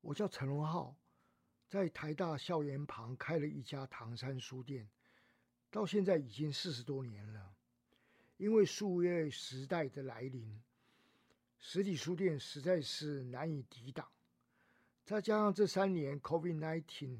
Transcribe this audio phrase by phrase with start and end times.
[0.00, 0.96] 我叫陈荣浩，
[1.68, 4.88] 在台大校园旁开了一家唐山书店，
[5.70, 7.54] 到现在已经四十多年了。
[8.36, 10.62] 因为数位时代的来临，
[11.58, 14.08] 实体书店实在是难以抵挡。
[15.04, 17.18] 再加上这三年 COVID-19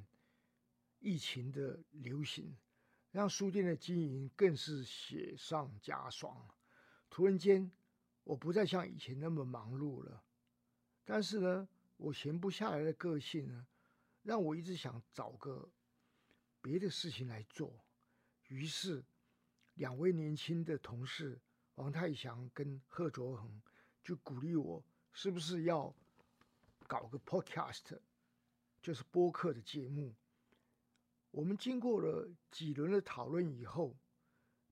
[1.00, 2.56] 疫情的流行，
[3.10, 6.48] 让书店的经营更是雪上加霜。
[7.10, 7.68] 突然间，
[8.22, 10.22] 我不再像以前那么忙碌了。
[11.04, 11.68] 但是呢，
[11.98, 13.66] 我闲不下来的个性呢，
[14.22, 15.68] 让我一直想找个
[16.62, 17.78] 别的事情来做。
[18.46, 19.04] 于是，
[19.74, 21.38] 两位年轻的同事
[21.74, 23.60] 王太祥跟贺卓恒
[24.02, 24.82] 就鼓励我，
[25.12, 25.94] 是不是要
[26.86, 27.98] 搞个 podcast，
[28.80, 30.14] 就是播客的节目。
[31.30, 33.94] 我们经过了几轮的讨论以后，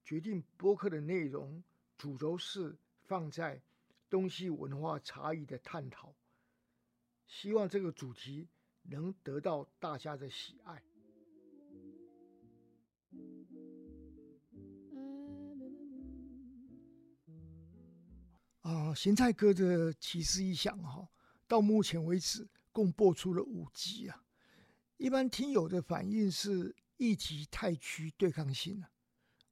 [0.04, 1.62] 决定播客的内容
[1.98, 2.74] 主轴是
[3.04, 3.60] 放在
[4.08, 6.14] 东西文化差异的探讨。
[7.26, 8.48] 希望这个主题
[8.82, 10.82] 能得到大家的喜爱。
[18.60, 21.08] 啊，咸菜哥的奇思异想哈，
[21.46, 24.24] 到目前为止共播出了五集啊。
[24.96, 28.90] 一般听友的反应是议题太趋对抗性了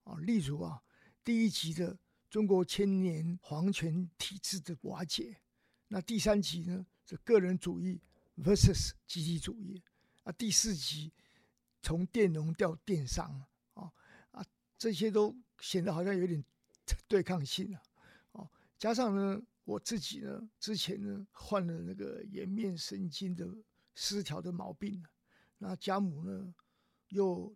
[0.04, 0.16] 啊。
[0.18, 0.82] 例如啊，
[1.22, 1.96] 第一集的
[2.28, 5.40] 中国千年皇权体制的瓦解，
[5.88, 6.86] 那第三集呢？
[7.04, 8.00] 这个人主义
[8.38, 9.82] versus 集体主义
[10.22, 11.12] 啊，第四集
[11.82, 13.92] 从佃农到电商啊
[14.30, 14.44] 啊，
[14.78, 16.42] 这些都显得好像有点
[17.06, 17.82] 对抗性了
[18.32, 18.50] 哦。
[18.78, 23.46] 加上呢，我自己呢，之前呢患了那个颜面神经的
[23.94, 25.10] 失调的毛病了，
[25.58, 26.54] 那家母呢
[27.08, 27.54] 又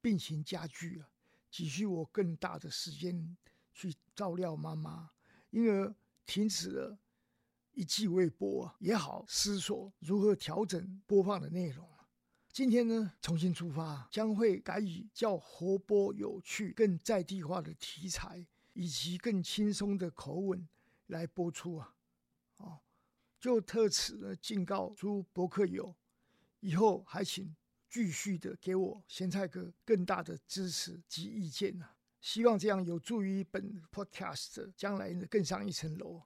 [0.00, 1.08] 病情加剧了，
[1.48, 3.36] 急需我更大的时间
[3.72, 5.10] 去照料妈妈，
[5.50, 5.94] 因而
[6.26, 6.98] 停止了。
[7.74, 11.86] 一季未播啊也好，思索如何调整播放的内容
[12.52, 20.68] 今天呢，重新出发，将会改以较活泼、有趣、更在地化的题材，以及更轻松的口吻
[21.08, 21.96] 来播出啊！
[22.58, 22.78] 哦，
[23.40, 25.96] 就特此呢，敬告诸博客友，
[26.60, 27.56] 以后还请
[27.90, 31.96] 继续的给我咸菜哥更大的支持及意见啊！
[32.20, 36.22] 希望这样有助于本 podcast 将来呢更上一层楼。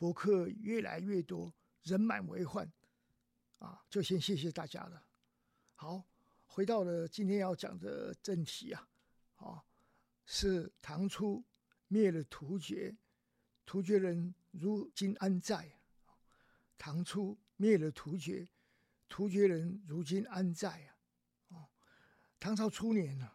[0.00, 1.52] 博客越来越多，
[1.82, 2.66] 人满为患，
[3.58, 5.04] 啊，就先谢谢大家了。
[5.74, 6.02] 好，
[6.46, 8.88] 回到了今天要讲的正题啊，
[9.36, 9.62] 啊，
[10.24, 11.44] 是唐初
[11.86, 12.96] 灭了突厥，
[13.66, 15.70] 突厥人如今安在？
[16.78, 18.48] 唐初灭了突厥，
[19.06, 20.96] 突厥人如今安在啊？
[21.48, 21.68] 哦，
[22.38, 23.30] 唐朝初年呢，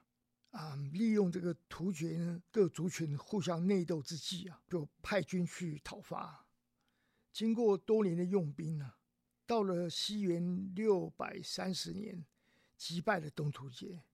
[0.49, 6.41] 啊，利用这个突厥呢各族群互相内斗之际啊，就派军去讨伐。
[7.35, 8.93] 经过多年的用兵呢，
[9.45, 12.25] 到了西元六百三十年，
[12.77, 14.05] 击败了东突厥。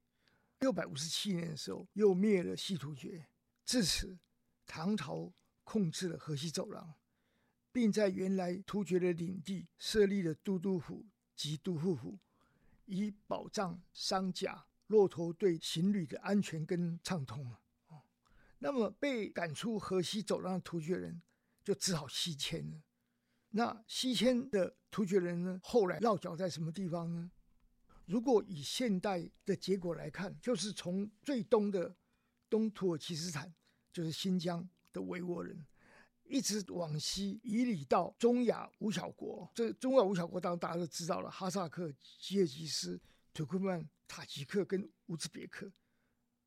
[0.57, 3.27] 六百五十七年的时候，又灭了西突厥。
[3.63, 4.17] 至此，
[4.65, 5.31] 唐朝
[5.63, 6.95] 控制了河西走廊，
[7.71, 11.05] 并在原来突厥的领地设立了都督府
[11.35, 12.17] 及都护府，
[12.87, 17.55] 以保障商贾、骆驼队行旅的安全跟畅通
[17.89, 18.01] 哦，
[18.57, 21.21] 那么被赶出河西走廊的突厥人，
[21.63, 22.81] 就只好西迁了。
[23.53, 25.59] 那西迁的突厥人呢？
[25.61, 27.29] 后来落脚在什么地方呢？
[28.05, 31.95] 如果以现代的结果来看，就是从最东的
[32.49, 33.53] 东土耳其斯坦，
[33.91, 35.65] 就是新疆的维吾尔人，
[36.23, 39.49] 一直往西以里到中亚五小国。
[39.53, 42.99] 这中亚五小国当然大家都知道了：哈萨克、吉尔吉斯、
[43.33, 45.69] 土库曼、塔吉克跟乌兹别克。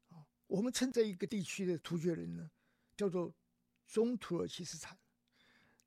[0.09, 2.51] 啊，我们称这一个地区的突厥人呢，
[2.97, 3.35] 叫做
[3.87, 4.99] 中土耳其斯坦。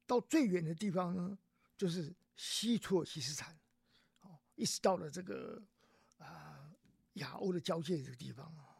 [0.07, 1.37] 到最远的地方呢，
[1.77, 3.55] 就是西土耳其斯坦，
[4.21, 5.61] 哦，一直到了这个
[6.17, 6.71] 啊
[7.15, 8.79] 亚欧的交界这个地方啊。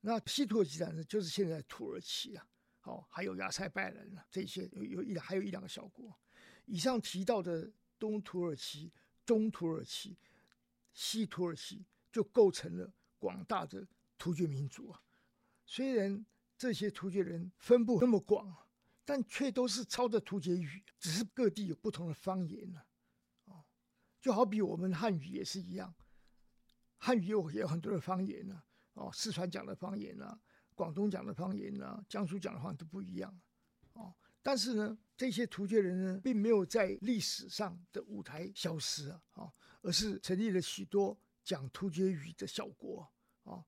[0.00, 2.48] 那西土耳其斯坦呢，就是现在土耳其啊，
[2.80, 6.18] 好，还有亚塞拜然啊，这些有有一还有一两个小国。
[6.64, 8.90] 以上提到的东土耳其、
[9.26, 10.16] 中土耳其、
[10.94, 13.86] 西土耳其，就构成了广大的
[14.16, 15.02] 突厥民族啊。
[15.66, 16.24] 虽然
[16.56, 18.66] 这些突厥人分布那么广啊。
[19.04, 22.80] 但却都是抄着突厥语，只是各地有不同的方言呢。
[23.46, 23.64] 哦，
[24.20, 25.92] 就好比我们汉语也是一样，
[26.98, 28.62] 汉语有也有很多的方言呢。
[28.94, 30.38] 哦，四川讲的方言呢，
[30.74, 33.40] 广东讲的方言呢，江苏讲的方言都不一样。
[33.94, 43.10] 哦，但是呢，这些突厥人呢，并没有在历史上的舞台消失啊，哦，而是成立了许多讲突厥语的小国。
[43.42, 43.64] 哦，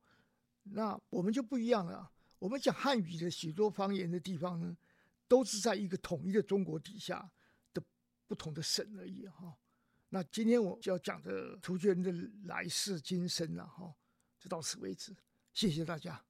[0.62, 4.76] 那我们就不一样了，我们讲汉语的许多方言的地方呢。
[5.26, 7.30] 都是在一个统一的中国底下
[7.72, 7.82] 的
[8.26, 9.56] 不同的省而已哈。
[10.08, 12.12] 那今天我就要讲的突厥人的
[12.44, 13.94] 来世今生了哈，
[14.38, 15.16] 就到此为止，
[15.52, 16.24] 谢谢大家。